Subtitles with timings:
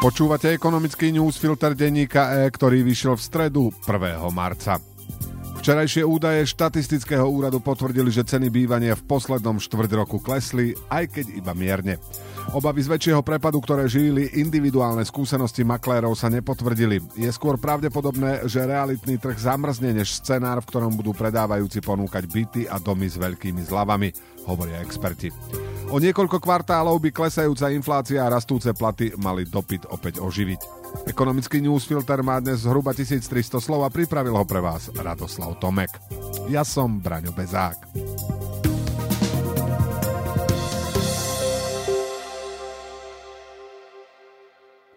[0.00, 4.16] Počúvate ekonomický newsfilter denníka E, ktorý vyšiel v stredu 1.
[4.32, 4.80] marca.
[5.60, 11.26] Včerajšie údaje štatistického úradu potvrdili, že ceny bývania v poslednom štvrť roku klesli, aj keď
[11.36, 12.00] iba mierne.
[12.56, 17.20] Obavy z väčšieho prepadu, ktoré živili individuálne skúsenosti maklérov sa nepotvrdili.
[17.20, 22.64] Je skôr pravdepodobné, že realitný trh zamrzne než scenár, v ktorom budú predávajúci ponúkať byty
[22.72, 24.08] a domy s veľkými zľavami,
[24.48, 25.28] hovoria experti.
[25.90, 30.60] O niekoľko kvartálov by klesajúca inflácia a rastúce platy mali dopyt opäť oživiť.
[31.10, 35.90] Ekonomický newsfilter má dnes zhruba 1300 slov a pripravil ho pre vás Radoslav Tomek.
[36.46, 37.90] Ja som Braňo Bezák.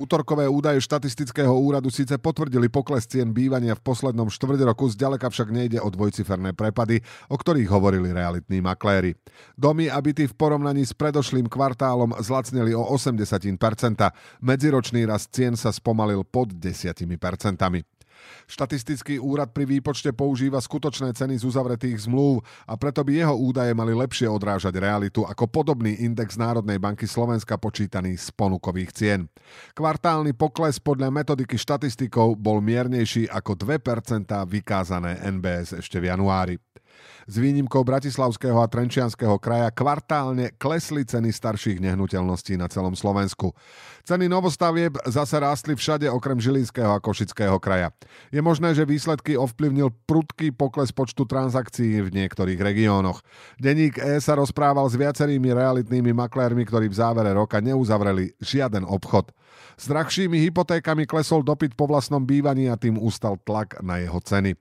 [0.04, 5.48] Útorkové údaje štatistického úradu síce potvrdili pokles cien bývania v poslednom štvrť roku, zďaleka však
[5.48, 7.00] nejde o dvojciferné prepady,
[7.32, 9.16] o ktorých hovorili realitní makléri.
[9.56, 13.56] Domy a byty v porovnaní s predošlým kvartálom zlacneli o 80%,
[14.44, 17.08] medziročný rast cien sa spomalil pod 10%.
[18.48, 23.72] Štatistický úrad pri výpočte používa skutočné ceny z uzavretých zmluv a preto by jeho údaje
[23.72, 29.22] mali lepšie odrážať realitu ako podobný index Národnej banky Slovenska počítaný z ponukových cien.
[29.74, 36.56] Kvartálny pokles podľa metodiky štatistikov bol miernejší ako 2% vykázané NBS ešte v januári.
[37.24, 43.56] S výnimkou Bratislavského a Trenčianského kraja kvartálne klesli ceny starších nehnuteľností na celom Slovensku.
[44.04, 47.96] Ceny novostavieb zase rástli všade okrem Žilinského a Košického kraja.
[48.28, 53.24] Je možné, že výsledky ovplyvnil prudký pokles počtu transakcií v niektorých regiónoch.
[53.56, 59.32] Deník E sa rozprával s viacerými realitnými maklérmi, ktorí v závere roka neuzavreli žiaden obchod.
[59.78, 64.54] S drahšími hypotékami klesol dopyt po vlastnom bývaní a tým ustal tlak na jeho ceny.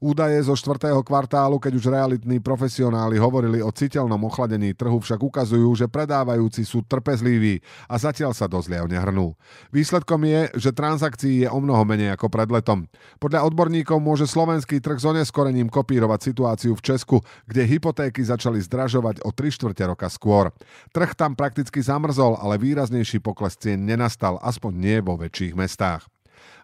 [0.00, 2.07] Údaje zo štvrtého kvartálu, keď už realitní
[2.40, 8.48] profesionáli hovorili o citeľnom ochladení trhu, však ukazujú, že predávajúci sú trpezliví a zatiaľ sa
[8.48, 9.36] do zliav nehrnú.
[9.68, 12.88] Výsledkom je, že transakcií je o mnoho menej ako pred letom.
[13.20, 19.26] Podľa odborníkov môže slovenský trh s oneskorením kopírovať situáciu v Česku, kde hypotéky začali zdražovať
[19.26, 20.54] o 3 štvrte roka skôr.
[20.96, 26.08] Trh tam prakticky zamrzol, ale výraznejší pokles cien nenastal, aspoň nie vo väčších mestách.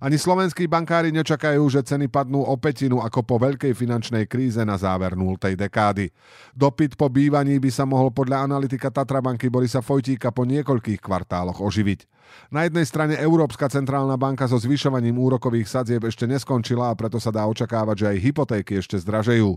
[0.02, 4.74] Ani slovenskí bankári nečakajú, že ceny padnú o petinu ako po veľkej finančnej kríze na
[4.74, 5.38] záver 0.
[5.38, 6.10] dekády.
[6.50, 12.10] Dopyt po bývaní by sa mohol podľa analytika Tatrabanky Borisa Fojtíka po niekoľkých kvartáloch oživiť.
[12.50, 17.30] Na jednej strane Európska centrálna banka so zvyšovaním úrokových sadzieb ešte neskončila a preto sa
[17.30, 19.54] dá očakávať, že aj hypotéky ešte zdražejú.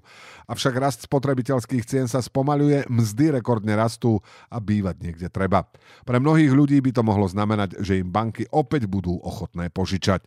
[0.52, 4.20] Avšak rast spotrebiteľských cien sa spomaľuje, mzdy rekordne rastú
[4.52, 5.66] a bývať niekde treba.
[6.04, 10.27] Pre mnohých ľudí by to mohlo znamenať, že im banky opäť budú ochotné požičať.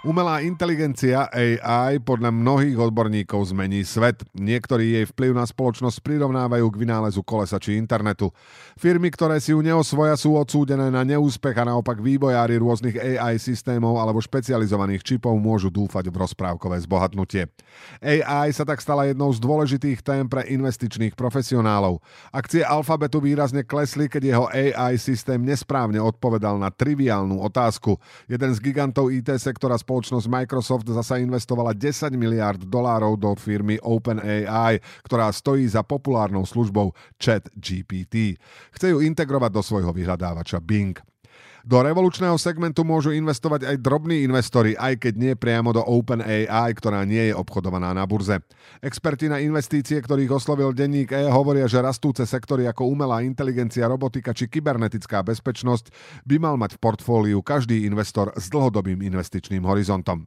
[0.00, 4.24] Umelá inteligencia AI podľa mnohých odborníkov zmení svet.
[4.32, 8.32] Niektorí jej vplyv na spoločnosť prirovnávajú k vynálezu kolesa či internetu.
[8.80, 14.00] Firmy, ktoré si ju neosvoja, sú odsúdené na neúspech a naopak vývojári rôznych AI systémov
[14.00, 17.52] alebo špecializovaných čipov môžu dúfať v rozprávkové zbohatnutie.
[18.00, 22.00] AI sa tak stala jednou z dôležitých tém pre investičných profesionálov.
[22.32, 28.00] Akcie Alfabetu výrazne klesli, keď jeho AI systém nesprávne odpovedal na triviálnu otázku.
[28.32, 34.78] Jeden z gigantov IT sektora spoločnosť Microsoft zasa investovala 10 miliard dolárov do firmy OpenAI,
[35.02, 38.38] ktorá stojí za populárnou službou ChatGPT.
[38.70, 40.94] Chce ju integrovať do svojho vyhľadávača Bing.
[41.68, 47.04] Do revolučného segmentu môžu investovať aj drobní investori, aj keď nie priamo do OpenAI, ktorá
[47.04, 48.40] nie je obchodovaná na burze.
[48.80, 54.30] Experti na investície, ktorých oslovil denník E, hovoria, že rastúce sektory ako umelá inteligencia, robotika
[54.30, 55.90] či kybernetická bezpečnosť
[56.24, 60.24] by mal mať v portfóliu každý investor s dlhodobým investičným horizontom.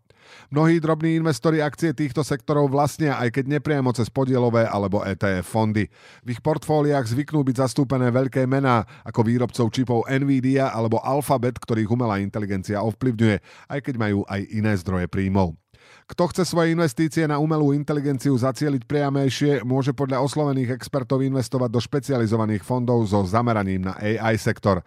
[0.52, 5.88] Mnohí drobní investori akcie týchto sektorov vlastnia aj keď nepriamo cez podielové alebo ETF fondy.
[6.24, 11.88] V ich portfóliách zvyknú byť zastúpené veľké mená ako výrobcov čipov Nvidia alebo Alphabet, ktorých
[11.88, 13.40] umelá inteligencia ovplyvňuje,
[13.72, 15.56] aj keď majú aj iné zdroje príjmov.
[16.04, 21.80] Kto chce svoje investície na umelú inteligenciu zacieliť priamejšie, môže podľa oslovených expertov investovať do
[21.80, 24.84] špecializovaných fondov so zameraním na AI sektor.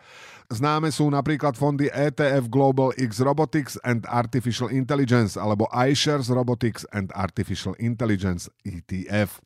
[0.53, 7.09] Známe sú napríklad fondy ETF Global X Robotics and Artificial Intelligence alebo iShares Robotics and
[7.17, 9.41] Artificial Intelligence ETF.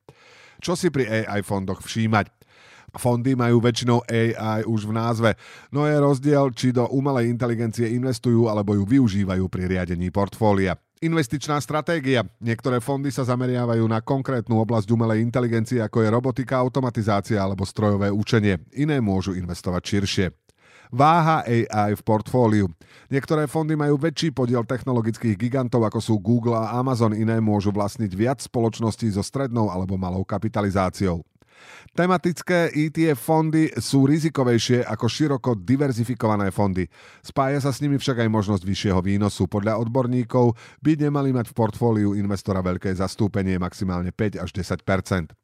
[0.58, 2.39] Čo si pri AI fondoch všímať?
[2.96, 5.30] Fondy majú väčšinou AI už v názve,
[5.70, 10.78] no je rozdiel, či do umelej inteligencie investujú alebo ju využívajú pri riadení portfólia.
[11.00, 12.28] Investičná stratégia.
[12.44, 18.12] Niektoré fondy sa zameriavajú na konkrétnu oblasť umelej inteligencie, ako je robotika, automatizácia alebo strojové
[18.12, 18.60] učenie.
[18.76, 20.26] Iné môžu investovať širšie.
[20.90, 22.66] Váha AI v portfóliu.
[23.08, 28.10] Niektoré fondy majú väčší podiel technologických gigantov ako sú Google a Amazon, iné môžu vlastniť
[28.10, 31.22] viac spoločností so strednou alebo malou kapitalizáciou.
[31.90, 36.86] Tematické ETF fondy sú rizikovejšie ako široko diverzifikované fondy.
[37.24, 39.50] Spája sa s nimi však aj možnosť vyššieho výnosu.
[39.50, 40.54] Podľa odborníkov
[40.84, 45.39] by nemali mať v portfóliu investora veľké zastúpenie maximálne 5 až 10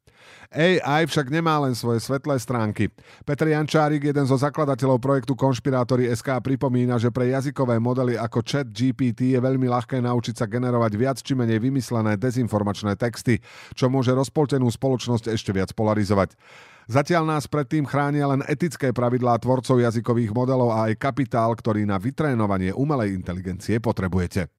[0.47, 2.87] AI však nemá len svoje svetlé stránky.
[3.27, 8.67] Petr Jančárik, jeden zo zakladateľov projektu Konšpirátory SK, pripomína, že pre jazykové modely ako chat
[8.71, 13.43] GPT je veľmi ľahké naučiť sa generovať viac či menej vymyslené dezinformačné texty,
[13.75, 16.39] čo môže rozpoltenú spoločnosť ešte viac polarizovať.
[16.87, 21.99] Zatiaľ nás predtým chránia len etické pravidlá tvorcov jazykových modelov a aj kapitál, ktorý na
[21.99, 24.56] vytrénovanie umelej inteligencie potrebujete.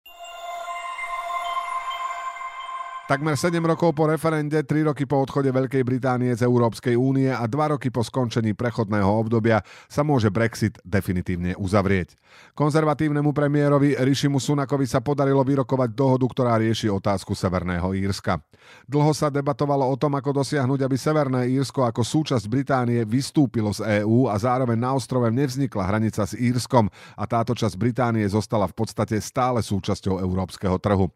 [3.08, 7.40] Takmer 7 rokov po referende, 3 roky po odchode Veľkej Británie z Európskej únie a
[7.49, 12.20] 2 roky po skončení prechodného obdobia sa môže Brexit definitívne uzavrieť.
[12.52, 18.44] Konzervatívnemu premiérovi Rishimu Sunakovi sa podarilo vyrokovať dohodu, ktorá rieši otázku Severného Írska.
[18.84, 24.05] Dlho sa debatovalo o tom, ako dosiahnuť, aby Severné Írsko ako súčasť Británie vystúpilo z
[24.05, 28.76] EÚ a zároveň na ostrove nevznikla hranica s Írskom a táto časť Británie zostala v
[28.76, 31.08] podstate stále súčasťou európskeho trhu.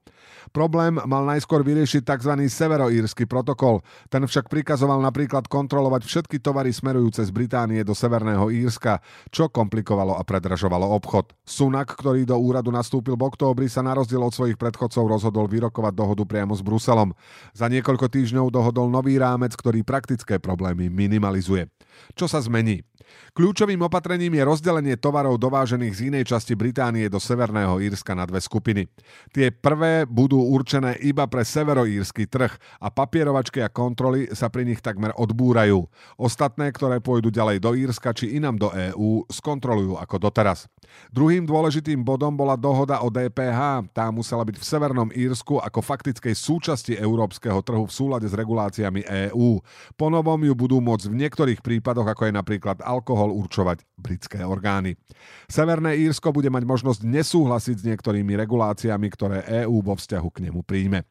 [0.57, 2.33] Problém mal najskôr vyriešiť tzv.
[2.47, 3.83] severoírsky protokol.
[4.07, 9.03] Ten však prikazoval napríklad kontrolovať všetky tovary smerujúce z Británie do Severného Írska,
[9.35, 11.35] čo komplikovalo a predražovalo obchod.
[11.43, 15.93] Sunak, ktorý do úradu nastúpil v októbri, sa na rozdiel od svojich predchodcov rozhodol vyrokovať
[15.97, 17.13] dohodu priamo s Bruselom.
[17.57, 21.67] Za niekoľko týždňov dohodol nový rámec, ktorý praktické problémy minimalizuje.
[22.15, 22.87] Čo sa zmení?
[23.33, 28.41] Kľúčovým opatrením je rozdelenie tovarov dovážených z inej časti Británie do Severného Írska na dve
[28.41, 28.89] skupiny.
[29.33, 32.53] Tie prvé budú určené iba pre severoírsky trh
[32.85, 35.89] a papierovačky a kontroly sa pri nich takmer odbúrajú.
[36.21, 40.69] Ostatné, ktoré pôjdu ďalej do Írska či inam do EÚ, skontrolujú ako doteraz.
[41.09, 43.89] Druhým dôležitým bodom bola dohoda o DPH.
[43.97, 49.09] Tá musela byť v Severnom Írsku ako faktickej súčasti európskeho trhu v súlade s reguláciami
[49.33, 49.65] EÚ.
[49.97, 55.01] Ponovom ju budú môcť v niektorých prípadoch, ako je napríklad alkohol, určovať britské orgány.
[55.49, 60.61] Severné Írsko bude mať možnosť nesúhlasiť s niektorými reguláciami, ktoré EÚ vo vzťahu k nemu
[60.61, 61.09] príjme.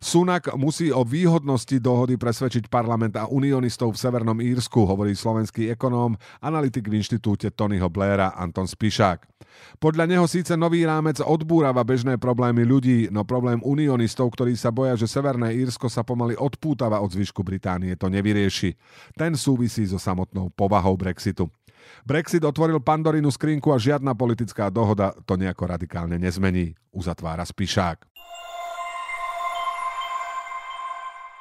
[0.00, 6.16] Sunak musí o výhodnosti dohody presvedčiť parlament a unionistov v Severnom Írsku, hovorí slovenský ekonóm,
[6.40, 9.28] analytik v inštitúte Tonyho Blaira Anton Spišák.
[9.76, 14.96] Podľa neho síce nový rámec odbúrava bežné problémy ľudí, no problém unionistov, ktorí sa boja,
[14.96, 18.72] že Severné Írsko sa pomaly odpútava od zvyšku Británie, to nevyrieši.
[19.12, 21.52] Ten súvisí so samotnou povahou Brexitu.
[22.08, 28.09] Brexit otvoril Pandorinu skrinku a žiadna politická dohoda to nejako radikálne nezmení, uzatvára Spišák.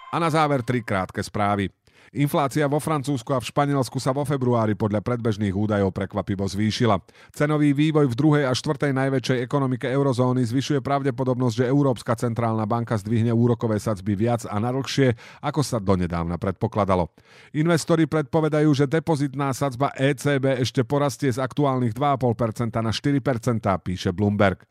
[0.09, 1.69] A na záver tri krátke správy.
[2.09, 6.97] Inflácia vo Francúzsku a v Španielsku sa vo februári podľa predbežných údajov prekvapivo zvýšila.
[7.29, 12.97] Cenový vývoj v druhej a štvrtej najväčšej ekonomike eurozóny zvyšuje pravdepodobnosť, že Európska centrálna banka
[12.97, 15.13] zdvihne úrokové sadzby viac a naročšie,
[15.45, 17.13] ako sa donedávna predpokladalo.
[17.53, 24.65] Investori predpovedajú, že depozitná sadzba ECB ešte porastie z aktuálnych 2,5% na 4%, píše Bloomberg.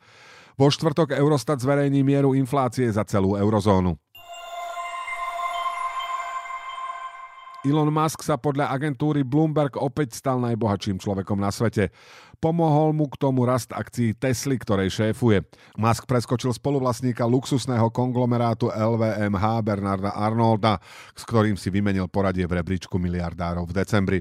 [0.59, 3.95] Vo štvrtok Eurostat zverejní mieru inflácie za celú eurozónu.
[7.67, 11.91] Elon Musk sa podľa agentúry Bloomberg opäť stal najbohatším človekom na svete.
[12.39, 15.43] Pomohol mu k tomu rast akcií Tesly, ktorej šéfuje.
[15.75, 20.79] Musk preskočil spoluvlastníka luxusného konglomerátu LVMH Bernarda Arnolda,
[21.19, 24.19] s ktorým si vymenil poradie v rebríčku miliardárov v decembri.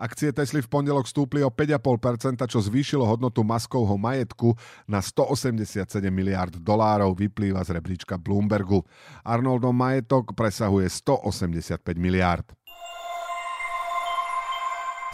[0.00, 4.56] Akcie Tesly v pondelok stúpli o 5,5%, čo zvýšilo hodnotu Muskovho majetku
[4.88, 8.80] na 187 miliard dolárov, vyplýva z rebríčka Bloombergu.
[9.28, 12.57] Arnoldov majetok presahuje 185 miliard.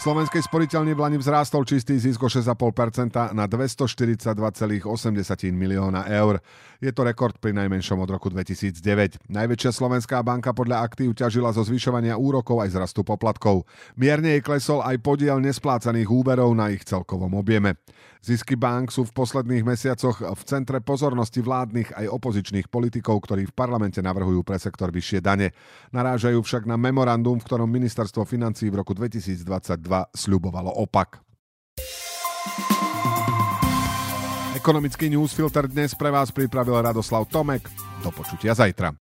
[0.05, 4.85] Slovenskej sporiteľne v Lani vzrástol čistý zisk o 6,5% na 242,8
[5.49, 6.45] milióna eur.
[6.77, 9.25] Je to rekord pri najmenšom od roku 2009.
[9.33, 13.65] Najväčšia slovenská banka podľa aktív ťažila zo zvyšovania úrokov aj z rastu poplatkov.
[13.97, 17.81] Mierne jej klesol aj podiel nesplácaných úverov na ich celkovom objeme.
[18.25, 23.53] Zisky bank sú v posledných mesiacoch v centre pozornosti vládnych aj opozičných politikov, ktorí v
[23.53, 25.53] parlamente navrhujú pre sektor vyššie dane.
[25.93, 29.45] Narážajú však na memorandum, v ktorom ministerstvo financí v roku 2022
[30.11, 31.23] sľubovalo opak.
[34.59, 37.69] Ekonomický newsfilter dnes pre vás pripravil Radoslav Tomek.
[38.01, 39.04] Do počutia zajtra.